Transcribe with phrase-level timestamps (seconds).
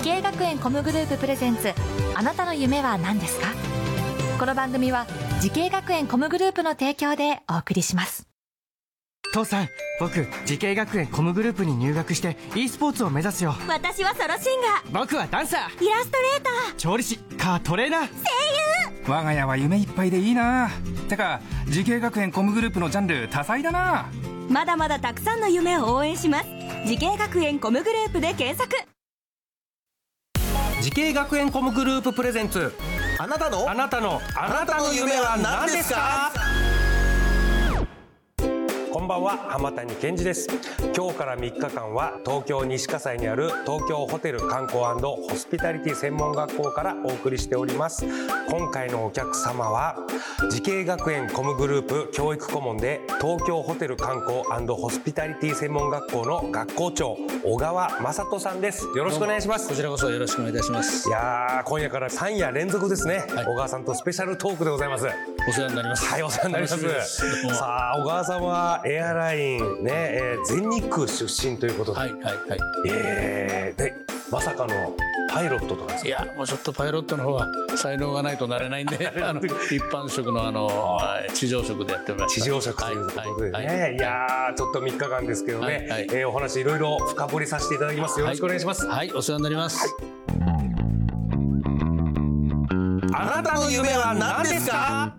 [0.00, 1.74] 滋慶学園 COM グループプレゼンツ
[2.14, 3.48] あなたの夢は何ですか？
[4.38, 5.06] この番組は
[5.42, 8.26] 滋慶学園 COM グループの提供でお送りします。
[9.34, 9.68] 父さん
[10.00, 13.54] 僕滋慶学園 COM グループに入学して e スポーツを目指すよ。
[13.68, 15.00] 私はソロシンガー。
[15.00, 15.84] 僕はダンサー。
[15.84, 16.76] イラストレーター。
[16.76, 18.00] 調理師カートレーナー。
[18.00, 19.06] 声優。
[19.06, 20.70] 我が家は夢いっぱいでいいな。
[21.10, 24.06] てか滋慶学園 COM グループのジャンル多彩だな。
[24.48, 26.46] まだまだたくさんの夢を応援します。
[26.86, 28.74] 滋慶学園 COM グループで検索
[30.80, 32.72] 滋慶学園 COM グループプレゼンツ。
[33.18, 33.68] あなたの？
[33.68, 36.32] あなたのあなたの夢は何ですか？
[38.92, 40.48] こんばんは浜谷健二です。
[40.96, 48.04] 今日から3日間は東京西葛西にある東京ホテル観光ホスピタリティ専門学校からお送りしております。
[48.48, 49.96] 今回のお客様は
[50.50, 58.86] 滋慶学園 COM グループ教育顧問で東京ホテル観光ホスピタリティ専門学校の学校長小川雅人さんです。
[58.96, 59.68] よろしくお願いします。
[59.68, 61.08] こちらこそよろしくお願いいたします。
[61.08, 65.06] いや今夜から3夜連続ですね、はい、小川さんとスペシャルトークでございます。
[65.48, 66.06] お世話になります。
[66.06, 67.54] はいお世話になります。
[67.54, 72.36] さあ小川さんはエアラインね、えー、全日空出身ということで、はいはいはい、
[72.90, 73.94] えー、で
[74.30, 74.96] まさかの
[75.32, 79.50] パイロットとかいやもうちょっとパイロットの方は才能がないとなれないんで あの一
[79.92, 80.98] 般職のあの
[81.34, 83.98] 地上職でやってます地上職ということでね、はいはい、い。
[83.98, 88.18] やちょっと3日間ですけどね、はいはい、えー、お話いろいろ深掘りさせていただきます。
[88.18, 88.86] よろしくお願いします。
[88.86, 89.96] はい、お世話になります、
[93.12, 95.14] あなたの夢は何ですか？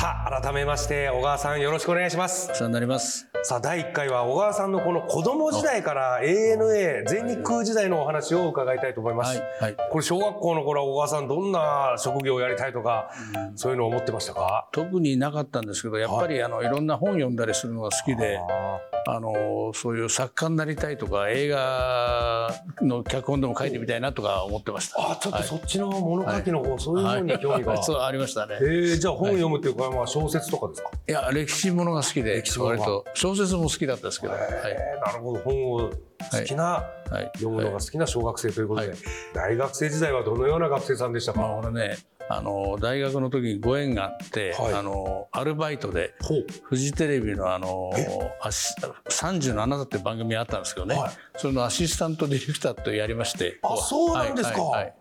[0.00, 2.50] さあ改めまして小川さんよろしくお願いします。
[2.50, 3.28] お世話になります。
[3.42, 13.10] さあ第1回は小川さんのこの子供時代から ANA 全日空時代のお話を伺いたいと思います、はいはい、これ小学校の頃は小川さんどんな職業をやりたいとか、
[13.50, 14.68] うん、そういうのを思ってましたか？
[14.72, 18.38] 特になかったんですけどやっぱりあのいろんな本読んだりするのが好きで
[19.06, 25.12] あのそういう作家になりたいとか映画の脚本でも書いてみたいなとか思ってました。
[25.12, 28.58] あちょっとそっちの物書きの方、はい、そういうのに興味が、はい、 そうありましたね。
[28.60, 30.90] えー、じゃあ本読むっていうか、まあ、小説とかですか？
[31.08, 33.04] いや歴史ものが好きで割と。
[33.14, 34.42] 小説も好きだったですけど、はい、
[35.04, 35.40] なるほど。
[35.40, 35.90] 本を
[36.30, 38.94] 好きな、はい、読むのが好きな小学生ということで、
[39.34, 41.96] 大学生時代はどのような学生さんでしたか、まあ、俺ね
[42.28, 46.14] あの大学の時にご縁があって、はい、あのアルバイトで
[46.62, 47.90] フジテレビのあの
[49.08, 53.58] 37って番組あったんですけどね、はい、それのアシスタントディレクターとやりまして。
[53.62, 54.94] あそうなんですか、はい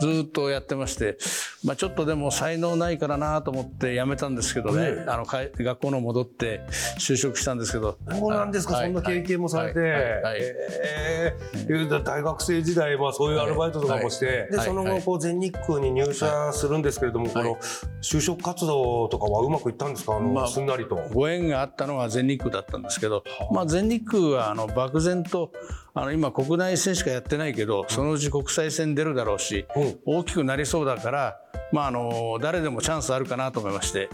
[0.00, 1.18] ずっとやってまして、
[1.64, 6.60] まあ、ちょっとでも才能ないからなと思って辞めたんですけどね、あの学校の戻って
[6.98, 7.98] 就職したんですけど。
[8.08, 10.40] そうなんですか、はい、そんな経験もされて、はい。
[10.40, 17.56] えー、大学生時代はそういうアルバイトとかもして、でその後こう全日空に入社するんですけれども、この
[18.02, 20.16] 就職活動とかはうまくいったんですか？
[20.16, 20.96] あの、まあ、すんなりと。
[21.12, 25.52] ご縁があったのは全日空だったんですけど、まあ、全日空はあの漠然と
[25.94, 29.66] あの今国内戦しかやってないけどそのうち国際戦出るだろうし、
[30.06, 31.40] 大きくなりそうだから、
[31.72, 34.08] まあ、あの誰でもチャンスあるかなと思いまして。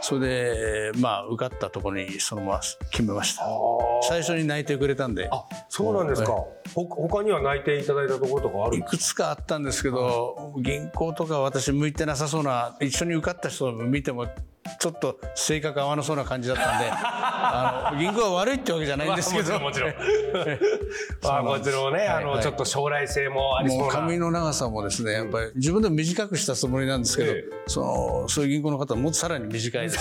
[0.00, 2.60] それで、まあ、受かったところにそのまま
[2.90, 3.44] 決めました。
[4.02, 5.28] 最初に内定くれたんで。
[5.30, 14.26] あそうなんですか、はい、他には内定いただいたところとかあるいくつかあったんですけど、銀行とか私向いてなさそうな一緒に受かった人を見ても
[14.78, 19.90] ちょっと性格合わなそうな感じだったんで あの銀行は悪いってわけじゃないんですけど、もちろん。
[19.90, 20.58] もちろん
[21.22, 23.92] まあもちろんね、あの、ちょっと将来性もありそうな。
[23.92, 27.32] 髪の長さもですねやっぱり自分でも短くしたつもりなんですけど、
[27.66, 29.98] そのそういう銀行の方はもっとさらに短いです。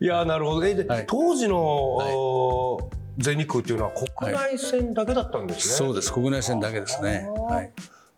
[0.00, 6.12] いやなるほど、え当時の、全日空っていうのは国内線だけだったんですね、そうです。
[6.12, 7.28] 国内線だけですね。
[7.48, 7.70] はい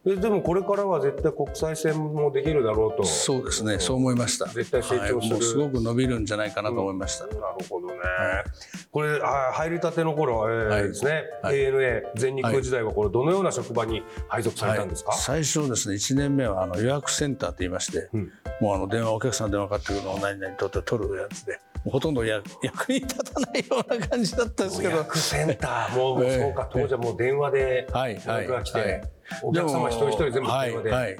[0.08, 3.04] ででもこれからは絶対国際線もできるだろうと。
[3.04, 4.46] そうですね、そう思いました。
[4.46, 8.44] 絶対成長する、はい、すごく伸びるんじゃないかなと思いました、うん、なるほどね、はい、
[8.90, 24.90] これあ入りたての頃、えー、はい、ですね、はい、ANA 全日空時代はこれどのような職場に配属されたんですか、最初ですね1年目はあの予約センターと言いまして、うん、もうあの電話お客さん電話かかってくるのを何々取って取るやつでほとんど役 役に立たないような感じだったんですけど。
[24.90, 29.02] 予約センターもう、そうか当時はもう電話で予約が来て、
[29.42, 31.16] お客様一人一人全部電話で、はいはい、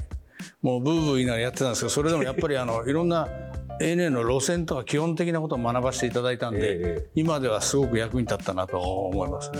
[0.63, 3.29] もうブーブー言いながらやってたんですけどそれでもやっぱりあの いろんな
[3.81, 9.59] ANA の路線とか基本的なことを学ばせていただいたんで、えー、今ではすごく役に立ったなと思いますね。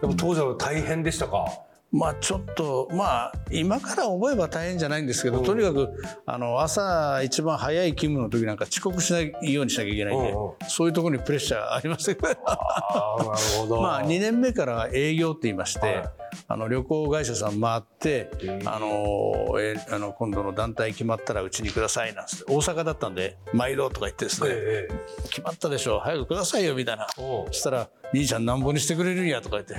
[0.00, 1.46] でも当時は大変でしたか？
[1.92, 5.90] まあちょっとまあ今から覚えば大変じゃないんですけど、とにかく
[6.24, 10.34] あの朝一番早い勤務の時なんか遅刻しないようにしなきゃいけないんで、
[10.68, 12.16] そういうところにプレッシャーありますよ。
[12.46, 13.80] あなるほど。
[13.82, 16.04] まあ2年目からは営業って言いまして、
[16.48, 18.30] あの旅行会社さん回って、
[18.64, 24.88] あのえあの今度の団体決まったらうちにくださいなんつって大阪だったんで毎度とか言ってですね、え
[25.28, 27.06] 決まったでしょ早くくださいよみたいな。
[27.16, 29.74] そしたら兄ちゃんなんぼにしてくれるんやとか言って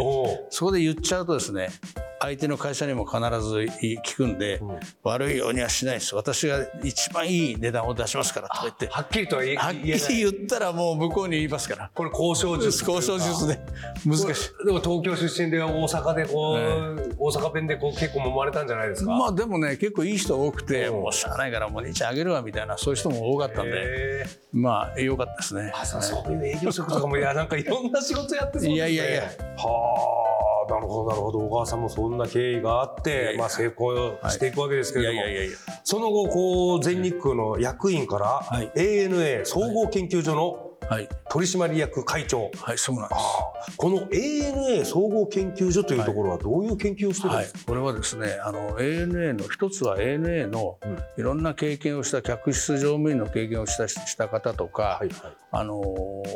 [0.50, 1.70] そこで言っちゃうとですね
[2.24, 4.62] 相手の会社にも必ず聞くんで、
[5.04, 6.16] 悪いようにはしないです。
[6.16, 8.88] 私が一番いい値段を出しますからとか言って。
[8.88, 11.92] はっきりとは言えはっきり言ったらもう向こうに言いますから。
[11.94, 13.60] これ交渉術交渉術で。
[14.06, 14.66] 難しい。
[14.66, 21.02] でも東京出身で大阪でこう、大阪弁でこう結構揉まれたんじゃないですか、まあでもね結構いい人多くてうん。
[21.02, 24.26] もうしゃあないからもう兄ちゃんあげるわみたいなそういう人も多かったんで。
[24.54, 25.74] まあ良かったですね。
[25.76, 28.74] あそうそういう営業職とかもいやなんかいろんな仕事やってそうですね。
[28.76, 29.24] いやいやいや。
[29.58, 30.23] はあ
[30.70, 31.40] なるほどなるほど。
[31.40, 33.96] 小川さんもそんな経緯があってまあ、成功
[34.30, 35.22] していくわけですけいれども、
[35.84, 38.72] その後こう全日空の役員からはい。
[38.76, 41.10] ANA 総合研究所のはい。
[41.30, 43.78] 取締役会長、はいそうなんです。
[43.78, 50.80] この ANA 総合研究所というところはどういう研究をしてるんはいですか、、これはですねあの ANA の一つは ANA の
[51.18, 55.34] いろんな経験をした客室乗務員の経験をしたした方とか、はいはい。
[55.52, 56.34] あのー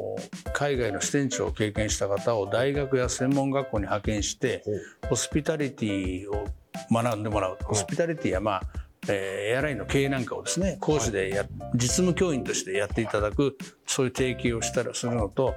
[0.54, 4.64] 海外の支店長を経験した方を大学や専門学校に派遣して
[5.08, 6.48] ホスピタリティを
[6.92, 7.58] 学んでもらう。
[7.64, 8.62] ホスピタリティやまあ
[9.10, 15.56] えーエアラインの経営なんかをですね講師でや、実務教員としてやっていただくそういう提携をしたりするのと、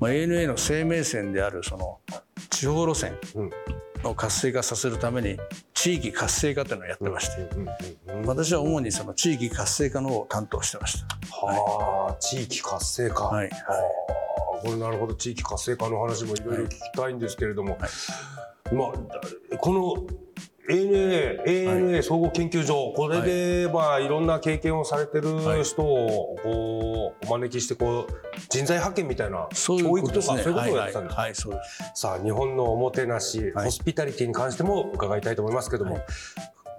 [0.00, 2.00] まあ、ANA の生命線であるその
[2.50, 3.16] 地方路線
[4.04, 5.38] を活性化させるために
[5.74, 7.48] 地域活性化というのをやってまして、
[8.26, 11.06] 私は主にその地域活性化の方を担当してました。
[11.46, 13.24] はあ、地域活性化。
[13.24, 14.18] はいはあ
[14.60, 15.14] これなるほど。
[15.14, 17.78] 地域活性化の話もいろいろ聞きたいんですけれども、
[18.72, 20.27] まあこの
[20.68, 24.08] ANA, ANA 総合研究所、これで、まあい。
[24.08, 25.28] ろんな経験をされてる
[25.62, 28.12] 人をこうお招きしてこう
[28.48, 30.36] 人材派遣みたいなそういう教育とことですね。
[30.38, 31.20] かそういうことをやってたんですか。
[31.20, 31.34] はいはい、はい。
[31.34, 31.60] そうで
[31.94, 32.00] す。
[32.00, 33.64] さあ日本のおもてなし、はい。
[33.66, 36.00] ホスピタリティに関しても伺いたいと思いますけども、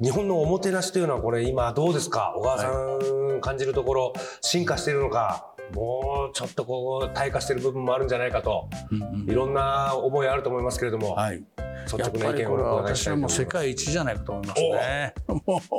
[0.01, 2.33] 日本のおもてなしというのはこれ今どうですか？
[2.37, 11.43] 小川さん感じるところ進化しているのかもうちょっとこう退化している部分もあるんじゃないかとうんうんいろんな思いあると思いますけれども、はい。
[11.85, 13.39] 率直な意見をこれは私お伺いしたいと思ます。
[13.39, 15.13] はいもう世界一じゃないかと思いますね。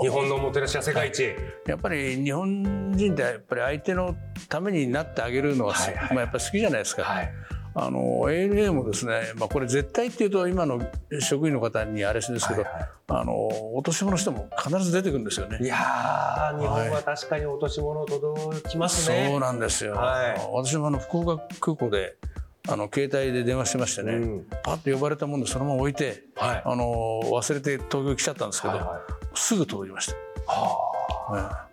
[0.03, 1.35] 日本のおもてなしは世界一、
[1.67, 4.17] やっぱり日本人ってやっぱり相手の
[4.49, 6.15] ためになってあげるのが、はいはい。
[6.15, 7.05] まあやっぱり好きじゃないですか。
[7.05, 7.33] はい
[7.83, 10.83] あの ANA もですね、まあ、これ絶対っていうと今の
[11.21, 13.35] 職員の方にあれですけど、はいはいあの
[13.75, 15.59] お年物の人も必ず出てくるんですよね。
[15.61, 19.95] いやー日本は確かに落とし物届きますね、そうなんですよ。
[19.95, 22.15] はい私もあの福岡空港で
[22.69, 29.01] あの携帯で電話してましてね、うんパッと呼ばれたもんでそのまま置いて、はいあの忘れて東京来ちゃったんですけど、はいはい
[29.35, 30.15] すぐ届きまし
[30.47, 30.53] た。
[30.53, 31.67] は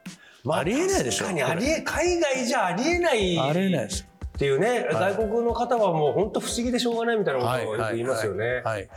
[0.45, 1.25] うんありえないでしょ。
[1.25, 4.07] 確かにありえ海外じゃありえないありえないです。
[4.37, 8.61] っていうね、はい外国の方はもう本当不思議でしょうがないみたいなことをよく言いますよね。
[8.63, 8.87] はい。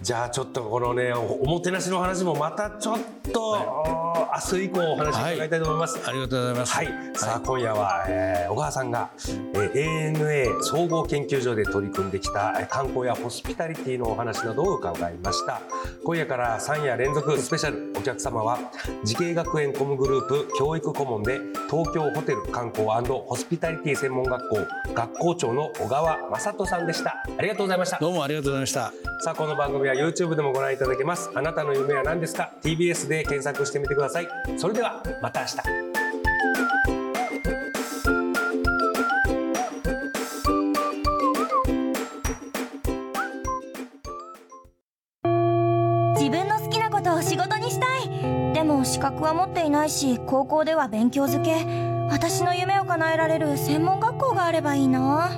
[0.00, 2.98] じゃあちょっとこのねおおもてなしの話もまたちょっ
[3.30, 3.58] と、
[4.36, 5.98] 明日以降お話伺いたいと思います。
[6.06, 6.72] ありがとうございます。
[6.74, 15.62] はい、さあ今夜は、えー小川さんが、えー ANA 総合研究所で取り組んできたえー観光やホスピタリティのお話などを伺いました。
[16.04, 17.94] 今夜から3夜連続スペシャル。
[17.96, 18.58] お客様は
[19.04, 21.40] 滋慶学園 COM グループ教育顧問で
[21.70, 24.58] 東京ホテル観光ホスピタリティ専門学校
[24.94, 27.24] 学校長の小川正人さんでした。
[27.38, 27.98] ありがとうございました。
[27.98, 28.92] どうもありがとうございました。
[29.22, 31.30] さあこの番組は YouTube でもご覧いただけます。
[31.34, 34.25] あなたの夢は何ですか？TBS で検索してみてください
[34.56, 35.56] それではまた明日。
[46.18, 48.52] 自分の好きなことを仕事にしたい。
[48.54, 51.64] でも資格は持っていないし高校では勉強づけ。
[52.08, 55.30] 私の夢を叶えられる専門学校があればいいな。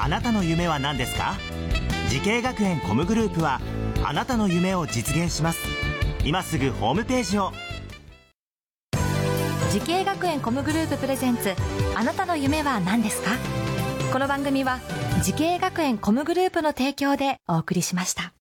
[0.00, 1.34] あなたの夢は何ですか？
[2.08, 3.60] 滋慶学園 COM グループは
[4.04, 5.60] あなたの夢を実現します。
[6.24, 7.52] 今すぐホームページを
[9.74, 11.52] 滋慶学園 COM グループプレゼンツ
[11.96, 13.32] あなたの夢は何ですか？
[14.12, 14.78] この番組は
[15.24, 18.33] 滋慶学園 COM グループの提供でお送りしました。